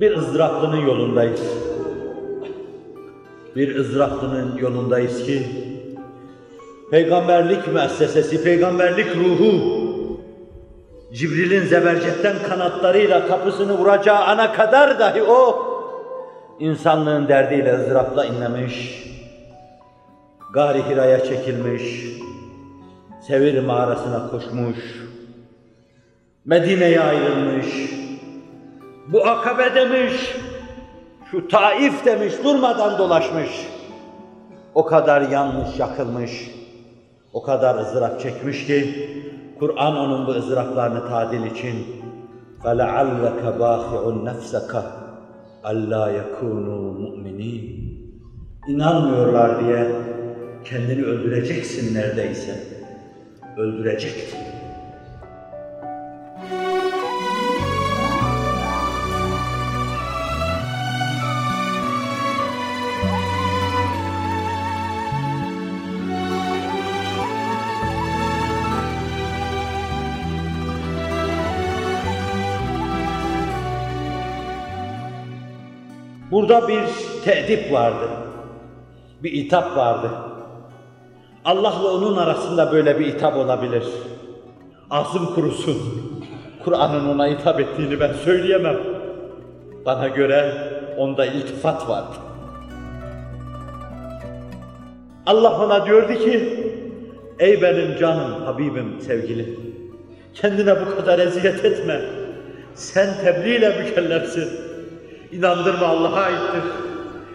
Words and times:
Bir 0.00 0.16
ızdıraplının 0.16 0.86
yolundayız. 0.86 1.42
Bir 3.56 3.76
ızdıraplının 3.76 4.58
yolundayız 4.58 5.26
ki 5.26 5.42
peygamberlik 6.90 7.68
müessesesi, 7.68 8.44
peygamberlik 8.44 9.16
ruhu 9.16 9.84
Cibril'in 11.12 11.66
zebercetten 11.66 12.36
kanatlarıyla 12.48 13.28
kapısını 13.28 13.78
vuracağı 13.78 14.24
ana 14.24 14.52
kadar 14.52 14.98
dahi 14.98 15.22
o 15.22 15.66
insanlığın 16.60 17.28
derdiyle 17.28 17.74
ızdırapla 17.74 18.24
inlemiş, 18.24 19.04
Gari 20.52 20.82
Hira'ya 20.88 21.24
çekilmiş, 21.24 21.82
Sevir 23.26 23.62
mağarasına 23.62 24.30
koşmuş, 24.30 24.76
Medine'ye 26.44 27.00
ayrılmış, 27.00 27.93
bu 29.11 29.27
akabe 29.27 29.75
demiş, 29.75 30.35
şu 31.31 31.47
Taif 31.47 32.05
demiş, 32.05 32.33
durmadan 32.43 32.97
dolaşmış. 32.97 33.67
O 34.75 34.85
kadar 34.85 35.21
yanmış, 35.21 35.79
yakılmış, 35.79 36.51
o 37.33 37.43
kadar 37.43 37.75
ızdırap 37.75 38.19
çekmiş 38.19 38.67
ki, 38.67 39.09
Kur'an 39.59 39.97
onun 39.97 40.27
bu 40.27 40.31
ızdıraplarını 40.31 41.09
tadil 41.09 41.43
için 41.43 41.85
فَلَعَلَّكَ 42.63 43.41
بَاخِعُ 43.61 44.03
نَفْسَكَ 44.27 44.73
أَلَّا 45.71 46.03
يَكُونُوا 46.19 46.85
مُؤْمِنِينَ 47.03 47.63
İnanmıyorlar 48.67 49.65
diye 49.65 49.87
kendini 50.65 51.03
öldüreceksin 51.05 51.95
neredeyse. 51.95 52.55
Öldürecektin. 53.57 54.39
Burada 76.34 76.68
bir 76.68 76.80
teedip 77.24 77.72
vardı. 77.72 78.08
Bir 79.22 79.32
itap 79.32 79.76
vardı. 79.76 80.10
Allah'la 81.44 81.94
onun 81.94 82.16
arasında 82.16 82.72
böyle 82.72 83.00
bir 83.00 83.06
itap 83.06 83.36
olabilir. 83.36 83.84
Ağzım 84.90 85.34
kurusun. 85.34 85.76
Kur'an'ın 86.64 87.08
ona 87.08 87.26
hitap 87.26 87.60
ettiğini 87.60 88.00
ben 88.00 88.12
söyleyemem. 88.12 88.76
Bana 89.86 90.08
göre 90.08 90.52
onda 90.98 91.26
iltifat 91.26 91.88
vardı. 91.88 92.16
Allah 95.26 95.64
ona 95.64 95.86
diyordu 95.86 96.14
ki, 96.14 96.60
Ey 97.38 97.62
benim 97.62 97.98
canım, 97.98 98.42
Habibim, 98.44 99.00
sevgilim, 99.00 99.60
kendine 100.34 100.76
bu 100.80 100.96
kadar 100.96 101.18
eziyet 101.18 101.64
etme. 101.64 102.00
Sen 102.74 103.08
tebliğ 103.24 103.56
ile 103.56 103.82
mükellefsin. 103.82 104.63
İnandırma 105.38 105.86
Allah'a 105.86 106.20
aittir. 106.20 106.62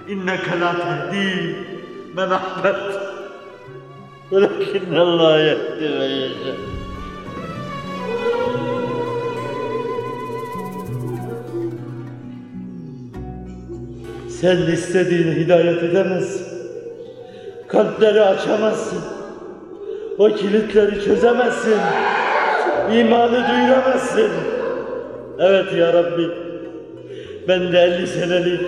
İnneke 0.07 0.59
la 0.59 0.75
tehdi 0.75 1.55
men 2.15 2.29
ahbet. 2.29 2.75
Velakin 4.31 4.95
Allah 4.95 5.39
yehdi 5.39 5.99
ve 5.99 6.05
yeşâ. 6.05 6.55
Sen 14.29 14.57
istediğini 14.57 15.35
hidayet 15.35 15.83
edemezsin. 15.83 16.47
Kalpleri 17.67 18.21
açamazsın. 18.21 18.99
O 20.17 20.29
kilitleri 20.29 21.03
çözemezsin. 21.03 21.77
İmanı 22.93 23.47
duyuramazsın. 23.49 24.31
Evet 25.39 25.73
ya 25.73 25.93
Rabbi. 25.93 26.48
Ben 27.48 27.72
de 27.72 27.78
50 27.78 28.06
senelik 28.06 28.60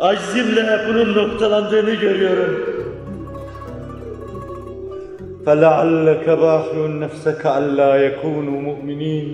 aczimle 0.00 0.80
bunun 0.88 1.14
noktalandığını 1.14 1.94
görüyorum. 1.94 2.78
فَلَعَلَّكَ 5.46 6.26
بَاخِعُ 6.44 6.76
نَفْسَكَ 7.04 7.42
أَلَّا 7.60 7.90
يَكُونُوا 8.06 8.60
مُؤْمِنِينَ 8.68 9.28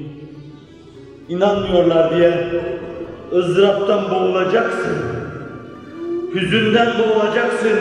İnanmıyorlar 1.28 2.16
diye 2.16 2.34
ızdıraptan 3.32 4.10
boğulacaksın. 4.10 4.96
Hüzünden 6.34 6.88
boğulacaksın. 6.98 7.78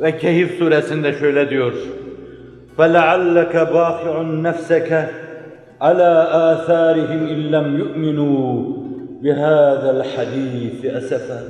Ve 0.00 0.18
Kehif 0.18 0.58
suresinde 0.58 1.12
şöyle 1.12 1.50
diyor. 1.50 1.72
فَلَعَلَّكَ 2.78 3.54
بَاخِعٌ 3.76 4.14
نَفْسَكَ 4.48 4.90
عَلَى 5.86 6.12
آثَارِهِمْ 6.50 7.20
اِنْ 7.34 7.40
لَمْ 7.54 7.66
يُؤْمِنُوا 7.82 8.46
بِهَذَا 9.22 9.90
الْحَد۪يثِ 9.96 10.80
أَسَفًا 10.98 11.40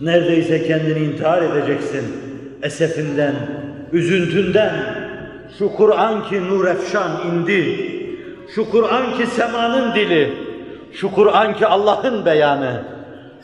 Neredeyse 0.00 0.66
kendini 0.66 0.98
intihar 0.98 1.42
edeceksin 1.42 2.04
esefinden, 2.62 3.34
üzüntünden. 3.92 4.72
Şu 5.58 5.72
Kur'an 5.76 6.24
ki 6.24 6.48
nur 6.48 6.66
efşan 6.66 7.10
indi, 7.32 7.90
şu 8.54 8.70
Kur'an 8.70 9.14
ki 9.18 9.26
semanın 9.26 9.94
dili, 9.94 10.32
şu 10.92 11.14
Kur'an 11.14 11.54
ki 11.54 11.66
Allah'ın 11.66 12.24
beyanı, 12.24 12.82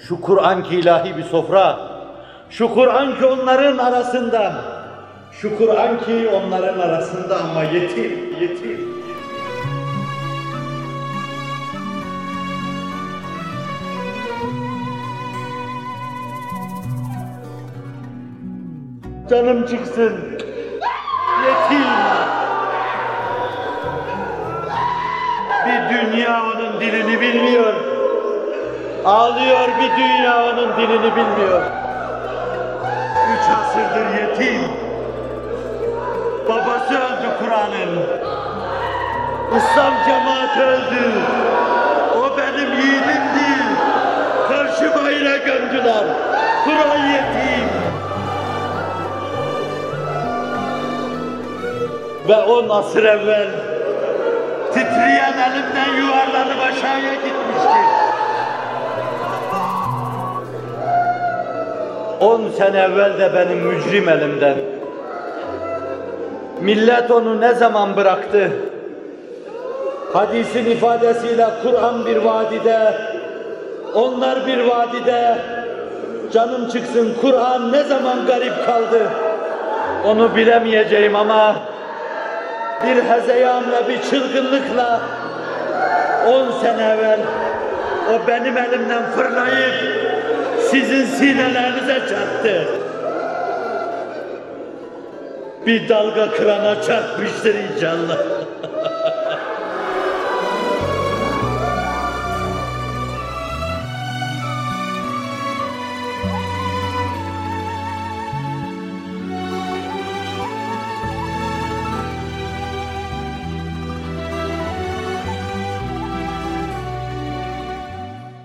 şu 0.09 0.21
Kur'an 0.21 0.63
ki 0.63 0.77
ilahi 0.77 1.17
bir 1.17 1.23
sofra, 1.23 1.79
şu 2.51 2.75
Kur'an 2.75 3.19
ki 3.19 3.27
onların 3.27 3.79
arasında, 3.79 4.53
şu 5.32 5.58
Kur'an 5.58 6.00
ki 6.00 6.30
onların 6.30 6.80
arasında 6.80 7.40
ama 7.44 7.64
yetim, 7.64 8.36
yetim. 8.42 9.00
Canım 19.30 19.66
çıksın. 19.66 20.14
Yetim. 21.46 21.90
Bir 25.66 25.96
dünya 25.96 26.44
onun 26.44 26.82
dilini 26.82 27.22
bilmiyor. 27.22 27.74
Ağlıyor 29.06 29.68
bir 29.68 30.04
dünya 30.04 30.46
onun 30.46 30.78
dilini 30.78 31.16
bilmiyor. 31.16 31.62
Üç 33.34 33.50
asırdır 33.50 34.22
yetim. 34.22 34.89
Kur'an'ın. 37.50 38.00
İslam 39.58 39.94
cemaati 40.06 40.62
öldü. 40.64 41.12
O 42.18 42.38
benim 42.38 42.72
yiğidimdi. 42.74 43.50
Karşıma 44.50 45.10
yine 45.10 45.38
gömdüler. 45.38 46.04
Kur'an 46.64 47.06
yetim. 47.08 47.70
Ve 52.28 52.36
on 52.36 52.70
asır 52.70 53.04
evvel 53.04 53.48
titreyen 54.74 55.34
elimden 55.34 56.02
yuvarlanıp 56.02 56.62
aşağıya 56.62 57.14
gitmişti. 57.14 57.80
On 62.20 62.50
sene 62.58 62.80
evvel 62.80 63.20
de 63.20 63.34
benim 63.34 63.58
mücrim 63.58 64.10
elimden. 64.10 64.69
Millet 66.62 67.12
onu 67.12 67.42
ne 67.42 67.54
zaman 67.54 67.96
bıraktı? 67.96 68.52
Hadisin 70.14 70.66
ifadesiyle 70.66 71.48
Kur'an 71.64 72.06
bir 72.06 72.16
vadide, 72.18 72.94
onlar 73.94 74.48
bir 74.48 74.60
vadide, 74.60 75.38
canım 76.34 76.70
çıksın 76.70 77.14
Kur'an 77.22 77.72
ne 77.72 77.84
zaman 77.84 78.26
garip 78.26 78.66
kaldı? 78.66 79.02
Onu 80.06 80.36
bilemeyeceğim 80.36 81.16
ama 81.16 81.56
bir 82.84 83.04
hezeyanla, 83.04 83.88
bir 83.88 84.02
çılgınlıkla 84.02 85.02
on 86.28 86.52
sene 86.62 86.84
evvel 86.84 87.20
o 88.14 88.28
benim 88.28 88.58
elimden 88.58 89.04
fırlayıp 89.16 89.74
sizin 90.72 91.06
sinelerinize 91.06 92.00
çarptı 92.00 92.68
bir 95.70 95.90
dalga 95.90 96.32
kırana 96.32 96.82
çarpmıştır 96.82 97.56
inşallah. 97.56 98.18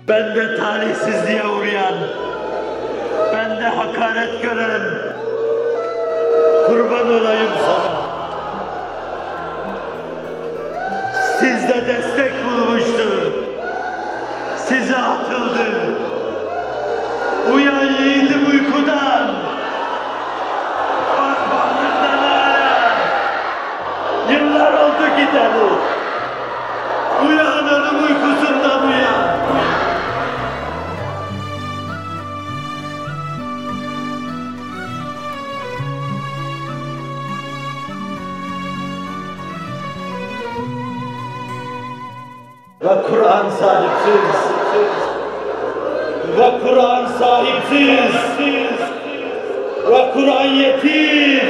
ben 0.07 0.35
de 0.35 0.55
talihsizliğe 0.57 1.45
uğrayan, 1.45 1.95
ben 3.33 3.49
de 3.59 3.67
hakaret 3.67 4.41
gören, 4.41 4.81
kurban 6.75 7.07
olayım 7.07 7.51
sana. 7.65 7.95
Sizde 11.39 11.87
destek 11.87 12.33
bulmuştu, 12.45 13.33
size 14.65 14.97
atıldı. 14.97 15.65
Uyan 17.53 17.85
yiğidim 17.85 18.44
Ve 42.85 43.01
Kur'an 43.09 43.49
sahipsiz. 43.49 44.35
Ve 46.37 46.51
Kur'an 46.63 47.05
sahipsiz. 47.19 48.15
Ve 49.91 50.11
Kur'an 50.13 50.45
yetim. 50.45 51.47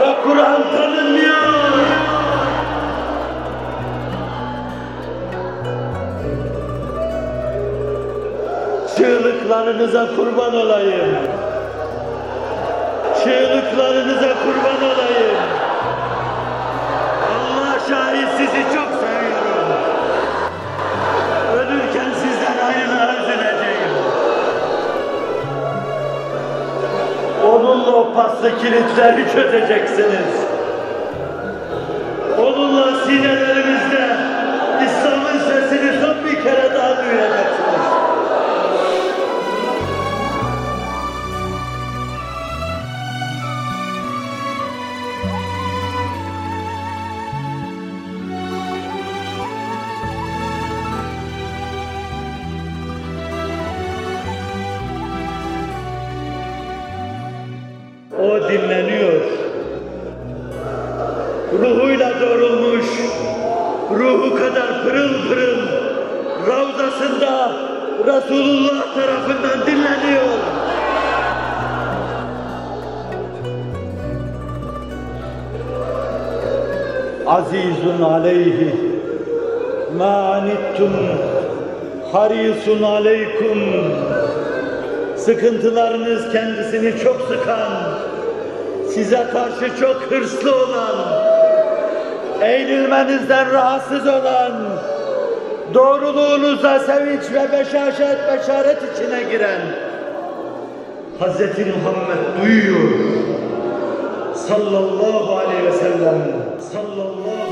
Ve 0.00 0.14
Kur'an 0.24 0.62
tanınmıyor. 0.76 1.38
Çığlıklarınıza 8.96 10.06
kurban 10.16 10.54
olayım. 10.54 11.18
Çığlıklarınıza 13.24 14.28
kurban 14.28 14.90
olayım. 14.90 15.38
Allah 17.30 17.78
şahit 17.88 18.28
sizi 18.38 18.57
Paslı 28.38 28.58
kilitleri 28.58 29.32
çözeceksiniz. 29.32 30.47
Dinleniyor. 58.38 59.22
Ruhuyla 61.52 62.12
doğrulmuş, 62.20 62.86
ruhu 63.90 64.36
kadar 64.36 64.82
pırıl 64.84 65.28
pırıl, 65.28 65.58
Ravzasında 66.46 67.52
Resulullah 68.06 68.94
tarafından 68.94 69.66
dinleniyor. 69.66 70.28
Azizun 77.26 78.02
aleyhi 78.02 78.74
ma 79.98 80.44
harisun 82.12 82.82
aleykum 82.82 83.58
Sıkıntılarınız 85.28 86.32
kendisini 86.32 87.00
çok 87.04 87.20
sıkan, 87.20 87.72
size 88.98 89.26
karşı 89.32 89.80
çok 89.80 89.96
hırslı 89.96 90.56
olan, 90.56 90.96
eğilmenizden 92.42 93.52
rahatsız 93.52 94.06
olan, 94.06 94.52
doğruluğunuza 95.74 96.78
sevinç 96.78 97.22
ve 97.32 97.52
beşaşet, 97.52 98.18
beşaret 98.32 98.78
içine 98.94 99.22
giren 99.22 99.60
Hz. 101.20 101.40
Muhammed 101.58 102.42
duyuyor. 102.42 102.90
Sallallahu 104.34 105.36
aleyhi 105.36 105.64
ve 105.64 105.72
sellem. 105.72 106.22
Sallallahu 106.72 107.47